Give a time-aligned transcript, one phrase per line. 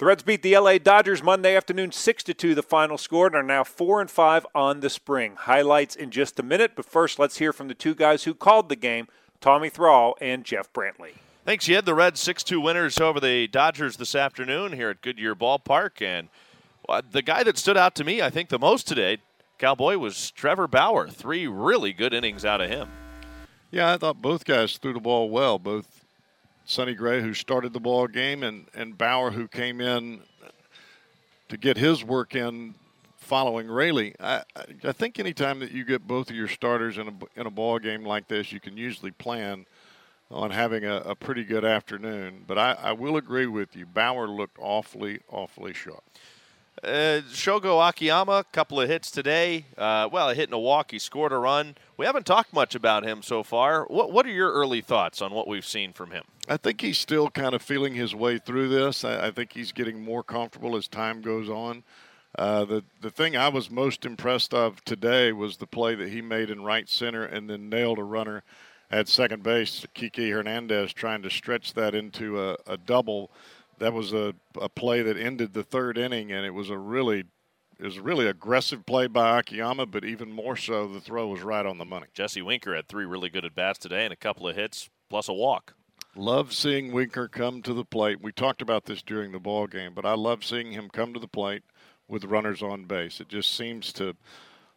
[0.00, 3.36] The Reds beat the LA Dodgers Monday afternoon 6 to 2 the final score and
[3.36, 5.34] are now 4 and 5 on the spring.
[5.36, 8.70] Highlights in just a minute, but first let's hear from the two guys who called
[8.70, 9.08] the game,
[9.42, 11.16] Tommy Thrall and Jeff Brantley.
[11.44, 11.84] Thanks, Yed.
[11.84, 16.00] The Reds 6 2 winners over the Dodgers this afternoon here at Goodyear Ballpark.
[16.00, 16.28] And
[16.88, 19.18] uh, the guy that stood out to me, I think, the most today,
[19.58, 21.08] Cowboy, was Trevor Bauer.
[21.10, 22.88] Three really good innings out of him.
[23.70, 25.58] Yeah, I thought both guys threw the ball well.
[25.58, 25.99] Both
[26.64, 30.20] Sonny Gray, who started the ball game, and, and Bauer, who came in
[31.48, 32.74] to get his work in
[33.16, 34.14] following Raley.
[34.20, 34.42] I,
[34.84, 37.78] I think anytime that you get both of your starters in a, in a ball
[37.78, 39.66] game like this, you can usually plan
[40.30, 42.44] on having a, a pretty good afternoon.
[42.46, 43.86] But I, I will agree with you.
[43.86, 46.04] Bauer looked awfully, awfully sharp.
[46.82, 49.66] Uh, Shogo Akiyama, a couple of hits today.
[49.76, 50.92] Uh, well, a hit and a walk.
[50.92, 51.76] He scored a run.
[51.98, 53.84] We haven't talked much about him so far.
[53.84, 56.24] What What are your early thoughts on what we've seen from him?
[56.48, 59.04] I think he's still kind of feeling his way through this.
[59.04, 61.84] I, I think he's getting more comfortable as time goes on.
[62.38, 66.22] Uh, the the thing I was most impressed of today was the play that he
[66.22, 68.42] made in right center and then nailed a runner
[68.90, 69.84] at second base.
[69.94, 73.30] Kiki Hernandez trying to stretch that into a, a double
[73.80, 77.24] that was a, a play that ended the third inning, and it was a really
[77.78, 81.40] it was a really aggressive play by Akiyama, but even more so, the throw was
[81.40, 82.06] right on the money.
[82.12, 85.28] Jesse Winker had three really good at bats today and a couple of hits plus
[85.28, 85.72] a walk.
[86.14, 88.20] Love seeing Winker come to the plate.
[88.20, 91.20] We talked about this during the ball game, but I love seeing him come to
[91.20, 91.62] the plate
[92.06, 93.18] with runners on base.
[93.18, 94.14] It just seems to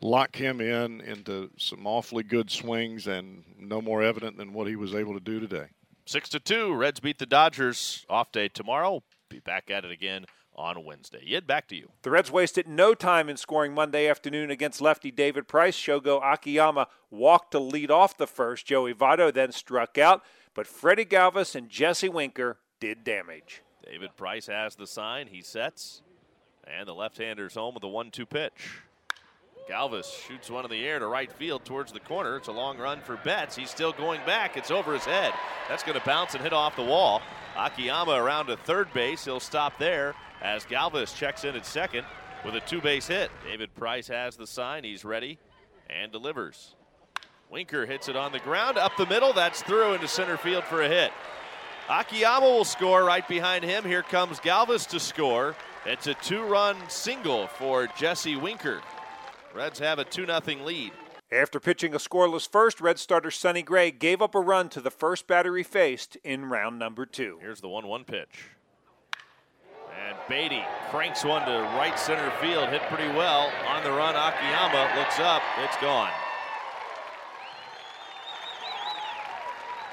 [0.00, 4.74] lock him in into some awfully good swings and no more evident than what he
[4.74, 5.68] was able to do today.
[6.08, 6.72] Six to two.
[6.72, 8.06] Reds beat the Dodgers.
[8.08, 9.02] Off day tomorrow.
[9.28, 11.20] Be back at it again on Wednesday.
[11.22, 11.90] Yet back to you.
[12.00, 15.76] The Reds wasted no time in scoring Monday afternoon against lefty David Price.
[15.76, 18.64] Shogo Akiyama walked to lead off the first.
[18.64, 20.22] Joey Votto then struck out,
[20.54, 23.60] but Freddie Galvis and Jesse Winker did damage.
[23.84, 25.26] David Price has the sign.
[25.26, 26.00] He sets,
[26.66, 28.80] and the left-hander's home with a one-two pitch.
[29.68, 32.36] Galvis shoots one in the air to right field towards the corner.
[32.36, 33.54] It's a long run for Betts.
[33.54, 34.56] He's still going back.
[34.56, 35.32] It's over his head.
[35.68, 37.20] That's going to bounce and hit off the wall.
[37.56, 39.26] Akiyama around to third base.
[39.26, 42.06] He'll stop there as Galvis checks in at second
[42.44, 43.30] with a two base hit.
[43.44, 44.84] David Price has the sign.
[44.84, 45.38] He's ready
[45.90, 46.74] and delivers.
[47.50, 49.34] Winker hits it on the ground up the middle.
[49.34, 51.12] That's through into center field for a hit.
[51.90, 53.84] Akiyama will score right behind him.
[53.84, 55.54] Here comes Galvis to score.
[55.84, 58.80] It's a two run single for Jesse Winker.
[59.58, 60.92] Reds have a 2 0 lead.
[61.32, 64.88] After pitching a scoreless first, Red starter Sonny Gray gave up a run to the
[64.88, 67.38] first batter he faced in round number two.
[67.40, 68.50] Here's the 1 1 pitch.
[70.06, 73.50] And Beaty cranks one to right center field, hit pretty well.
[73.66, 76.12] On the run, Akiyama looks up, it's gone.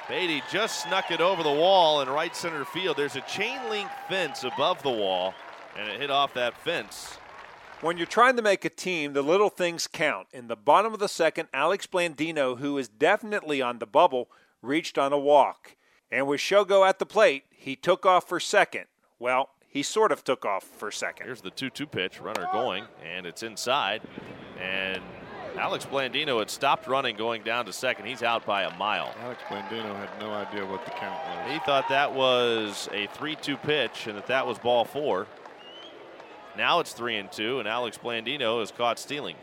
[0.07, 2.97] Beaty just snuck it over the wall in right center field.
[2.97, 5.33] There's a chain link fence above the wall,
[5.75, 7.17] and it hit off that fence.
[7.81, 10.27] When you're trying to make a team, the little things count.
[10.31, 14.29] In the bottom of the second, Alex Blandino, who is definitely on the bubble,
[14.61, 15.75] reached on a walk.
[16.09, 18.85] And with Shogo at the plate, he took off for second.
[19.19, 21.25] Well, he sort of took off for second.
[21.25, 24.01] Here's the 2 2 pitch, runner going, and it's inside.
[24.59, 25.01] And
[25.57, 28.05] Alex Blandino had stopped running going down to second.
[28.05, 29.13] He's out by a mile.
[29.19, 31.51] Alex Blandino had no idea what the count was.
[31.51, 35.27] He thought that was a 3 2 pitch and that that was ball four.
[36.57, 39.35] Now it's three and two, and Alex Blandino is caught stealing.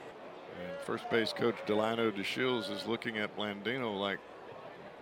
[0.62, 4.18] And first base coach Delano DeShields is looking at Blandino like,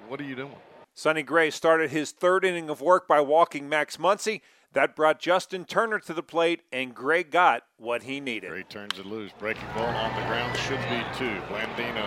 [0.09, 0.55] what are you doing?
[0.95, 4.43] Sonny Gray started his third inning of work by walking Max Muncy.
[4.73, 8.51] That brought Justin Turner to the plate, and Gray got what he needed.
[8.51, 9.33] Gray turns it loose.
[9.37, 11.41] Breaking ball on the ground should be two.
[11.49, 12.07] Blandino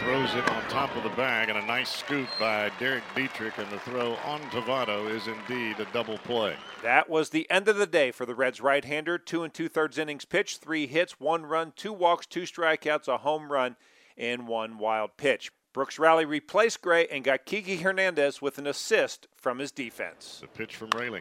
[0.00, 3.70] throws it on top of the bag, and a nice scoop by Derek Dietrich, and
[3.70, 6.54] the throw on to Votto is indeed a double play.
[6.82, 9.16] That was the end of the day for the Reds right-hander.
[9.16, 13.50] Two and two-thirds innings pitched, three hits, one run, two walks, two strikeouts, a home
[13.50, 13.76] run,
[14.18, 15.50] and one wild pitch.
[15.76, 20.38] Brooks Raley replaced Gray and got Kiki Hernandez with an assist from his defense.
[20.40, 21.20] The pitch from Raley.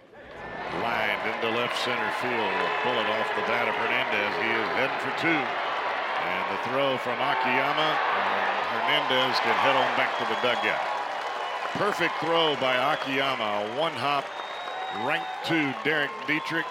[0.79, 2.55] Lined into left center field.
[2.63, 4.31] A bullet off the bat of Hernandez.
[4.40, 5.28] He is heading for two.
[5.28, 7.99] And the throw from Akiyama.
[7.99, 10.87] And Hernandez can head on back to the dugout.
[11.75, 13.75] Perfect throw by Akiyama.
[13.78, 14.23] One hop
[15.03, 16.66] right two, Derek Dietrich.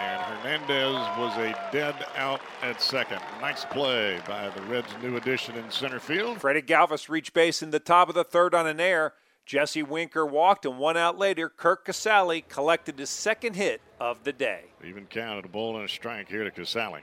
[0.00, 3.20] And Hernandez was a dead out at second.
[3.40, 6.40] Nice play by the Reds' new addition in center field.
[6.40, 9.12] Freddie Galvis reached base in the top of the third on an air.
[9.44, 14.32] Jesse Winker walked, and one out later, Curt Casali collected his second hit of the
[14.32, 14.64] day.
[14.82, 17.00] Even counted a ball and a strike here to Casali.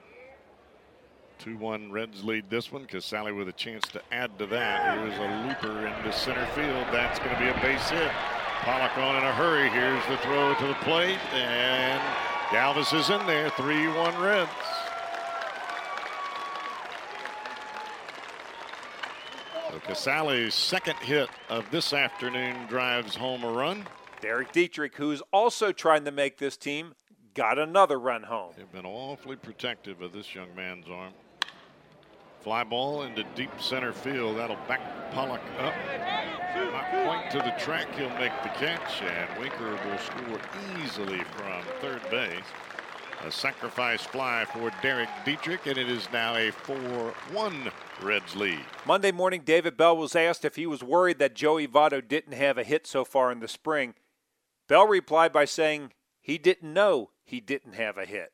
[1.39, 2.87] 2 1 Reds lead this one.
[2.87, 4.97] Casali with a chance to add to that.
[4.97, 6.87] Here's a looper into center field.
[6.91, 8.11] That's going to be a base hit.
[8.61, 9.69] Pollock on in a hurry.
[9.69, 12.01] Here's the throw to the plate, and
[12.49, 14.49] Galvis is in there, 3 1 Reds.
[19.69, 23.85] So Casali's second hit of this afternoon drives home a run.
[24.21, 26.95] Derek Dietrich, who's also trying to make this team,
[27.33, 28.53] got another run home.
[28.55, 31.11] They've been awfully protective of this young man's arm.
[32.47, 34.37] Fly ball into deep center field.
[34.37, 34.79] That'll back
[35.11, 35.73] Pollock up.
[36.55, 37.93] Not quite to the track.
[37.95, 40.39] He'll make the catch, and Winker will score
[40.81, 42.45] easily from third base.
[43.25, 46.77] A sacrifice fly for Derek Dietrich, and it is now a 4
[47.33, 47.71] 1
[48.01, 48.63] Reds lead.
[48.85, 52.57] Monday morning, David Bell was asked if he was worried that Joey Votto didn't have
[52.57, 53.93] a hit so far in the spring.
[54.69, 55.91] Bell replied by saying
[56.21, 58.31] he didn't know he didn't have a hit.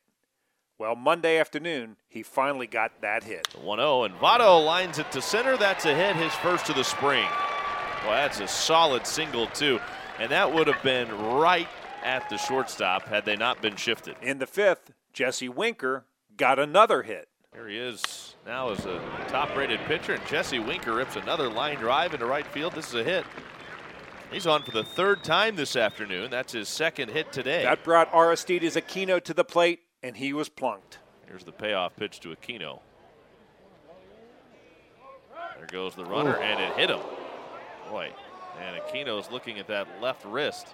[0.83, 3.47] Well, Monday afternoon, he finally got that hit.
[3.61, 5.55] 1 0, and Votto lines it to center.
[5.55, 7.25] That's a hit, his first of the spring.
[8.03, 9.79] Well, that's a solid single, too.
[10.19, 11.69] And that would have been right
[12.03, 14.17] at the shortstop had they not been shifted.
[14.21, 16.03] In the fifth, Jesse Winker
[16.35, 17.29] got another hit.
[17.53, 18.99] Here he is now as a
[19.29, 22.73] top rated pitcher, and Jesse Winker rips another line drive into right field.
[22.73, 23.23] This is a hit.
[24.33, 26.29] He's on for the third time this afternoon.
[26.29, 27.63] That's his second hit today.
[27.63, 30.99] That brought Aristides Aquino to the plate, and he was plunked.
[31.27, 32.79] Here's the payoff pitch to Aquino.
[35.57, 36.41] There goes the runner, Ooh.
[36.41, 36.99] and it hit him.
[37.89, 38.11] Boy,
[38.61, 40.67] and Aquino's looking at that left wrist.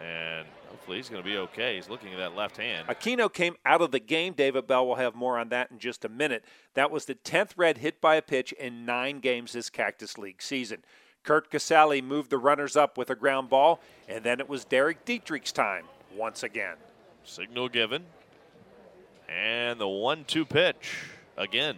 [0.00, 1.76] And hopefully he's going to be okay.
[1.76, 2.86] He's looking at that left hand.
[2.86, 4.34] Aquino came out of the game.
[4.34, 6.44] David Bell will have more on that in just a minute.
[6.74, 10.42] That was the 10th red hit by a pitch in nine games this Cactus League
[10.42, 10.82] season.
[11.22, 15.04] Curt Casali moved the runners up with a ground ball, and then it was Derek
[15.06, 16.76] Dietrich's time once again.
[17.26, 18.04] Signal given.
[19.28, 21.02] And the 1 2 pitch
[21.36, 21.76] again.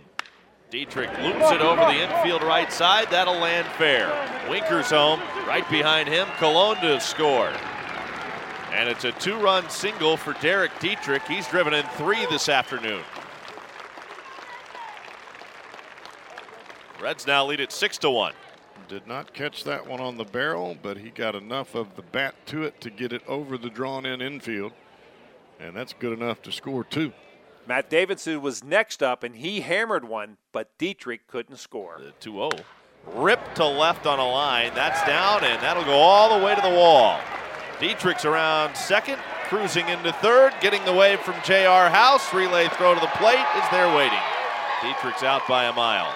[0.71, 3.09] Dietrich loops it over the infield right side.
[3.11, 4.13] That'll land fair.
[4.51, 5.21] Winker's home.
[5.47, 7.51] Right behind him, Colon to score.
[8.73, 11.23] And it's a two-run single for Derek Dietrich.
[11.23, 13.03] He's driven in three this afternoon.
[17.01, 18.35] Reds now lead it six to one.
[18.89, 22.35] Did not catch that one on the barrel, but he got enough of the bat
[22.47, 24.73] to it to get it over the drawn-in infield,
[25.59, 27.13] and that's good enough to score two.
[27.67, 32.01] Matt Davidson was next up, and he hammered one, but Dietrich couldn't score.
[32.21, 32.63] The 2-0.
[33.15, 34.73] Ripped to left on a line.
[34.75, 37.21] That's down, and that'll go all the way to the wall.
[37.79, 41.91] Dietrich's around second, cruising into third, getting the wave from J.R.
[41.91, 42.33] House.
[42.33, 44.19] Relay throw to the plate is there waiting.
[44.83, 46.13] Dietrich's out by a mile.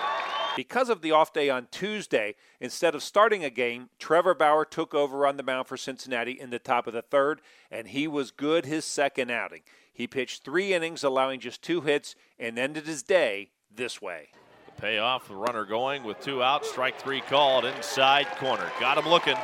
[0.57, 4.95] Because of the off day on Tuesday, instead of starting a game, Trevor Bauer took
[4.95, 7.41] over on the mound for Cincinnati in the top of the third,
[7.71, 9.63] and he was good his second outing.
[9.93, 14.29] He pitched three innings, allowing just two hits, and ended his day this way.
[14.67, 18.71] The payoff, the runner going with two outs, strike three called inside corner.
[18.79, 19.37] Got him looking.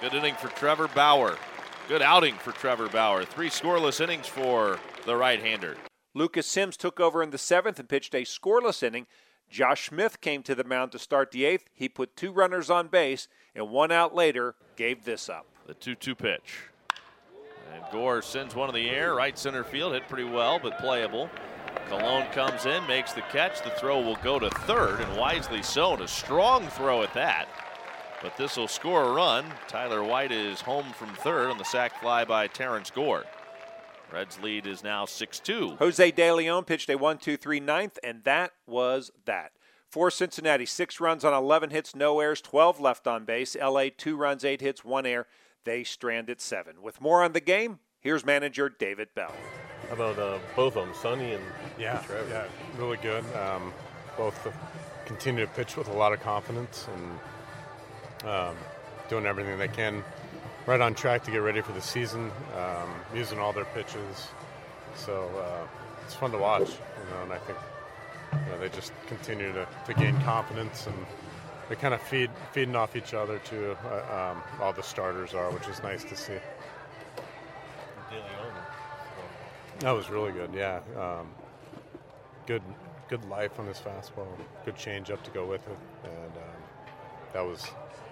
[0.00, 1.36] Good inning for Trevor Bauer.
[1.88, 3.24] Good outing for Trevor Bauer.
[3.24, 5.76] Three scoreless innings for the right hander.
[6.14, 9.06] Lucas Sims took over in the seventh and pitched a scoreless inning.
[9.50, 11.68] Josh Smith came to the mound to start the eighth.
[11.74, 15.46] He put two runners on base, and one out later gave this up.
[15.66, 16.70] The 2 2 pitch.
[17.72, 21.28] And Gore sends one in the air, right center field, hit pretty well, but playable.
[21.88, 23.62] Colon comes in, makes the catch.
[23.62, 25.94] The throw will go to third, and wisely so.
[25.94, 27.48] And a strong throw at that.
[28.22, 29.44] But this will score a run.
[29.68, 33.24] Tyler White is home from third on the sac fly by Terrence Gore.
[34.12, 35.76] Reds lead is now 6 2.
[35.78, 39.52] Jose De Leon pitched a 1 2 3 ninth, and that was that.
[39.88, 43.56] For Cincinnati, six runs on 11 hits, no errors, 12 left on base.
[43.56, 45.26] LA, two runs, eight hits, one error.
[45.64, 46.82] They strand at seven.
[46.82, 49.32] With more on the game, here's manager David Bell.
[49.88, 51.44] How about uh, both of them, Sonny and
[51.78, 52.28] yeah, Trevor?
[52.28, 53.24] Yeah, really good.
[53.36, 53.72] Um,
[54.16, 54.48] both
[55.06, 58.56] continue to pitch with a lot of confidence and um,
[59.08, 60.02] doing everything they can,
[60.66, 64.28] right on track to get ready for the season, um, using all their pitches.
[64.96, 65.66] So uh,
[66.04, 67.58] it's fun to watch, you know, and I think
[68.32, 70.96] you know, they just continue to, to gain confidence and
[71.68, 73.76] they kind of feed feeding off each other too.
[73.84, 76.38] Uh, um, all the starters are, which is nice to see.
[79.80, 80.50] That was really good.
[80.54, 81.28] Yeah, um,
[82.46, 82.62] good
[83.08, 84.28] good life on his fastball.
[84.64, 86.62] Good changeup to go with it, and um,
[87.32, 87.66] that was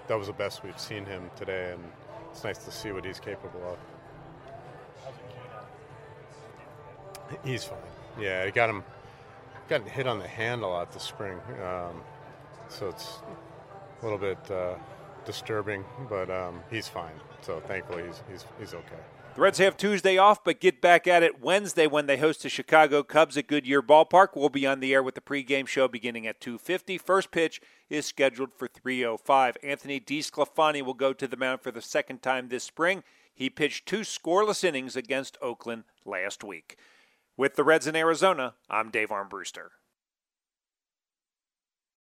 [0.09, 1.83] that was the best we've seen him today, and
[2.35, 3.79] it's nice to see what he's capable of.
[7.45, 7.79] He's fine.
[8.21, 8.83] Yeah, he got him
[9.69, 12.03] got hit on the hand a lot this spring, um,
[12.69, 13.19] so it's
[14.01, 14.75] a little bit uh,
[15.25, 17.15] disturbing, but um, he's fine.
[17.41, 19.03] So thankfully, he's he's he's okay.
[19.35, 22.49] The Reds have Tuesday off, but get back at it Wednesday when they host the
[22.49, 24.29] Chicago Cubs at Goodyear Ballpark.
[24.37, 26.99] We'll be on the air with the pregame show beginning at 2:50.
[26.99, 29.57] First pitch is scheduled for 3:05.
[29.61, 33.03] Anthony DeSclafani will go to the mound for the second time this spring.
[33.35, 36.79] He pitched two scoreless innings against Oakland last week.
[37.37, 39.71] With the Reds in Arizona, I'm Dave Armbruster.